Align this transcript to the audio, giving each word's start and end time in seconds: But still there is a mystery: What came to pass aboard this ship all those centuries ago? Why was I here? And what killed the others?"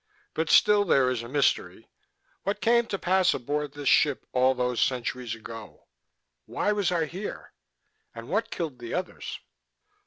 But 0.33 0.49
still 0.49 0.83
there 0.83 1.11
is 1.11 1.21
a 1.21 1.29
mystery: 1.29 1.87
What 2.41 2.59
came 2.59 2.87
to 2.87 2.97
pass 2.97 3.35
aboard 3.35 3.73
this 3.73 3.87
ship 3.87 4.25
all 4.31 4.55
those 4.55 4.81
centuries 4.81 5.35
ago? 5.35 5.85
Why 6.47 6.71
was 6.71 6.91
I 6.91 7.05
here? 7.05 7.53
And 8.15 8.27
what 8.27 8.49
killed 8.49 8.79
the 8.79 8.95
others?" 8.95 9.39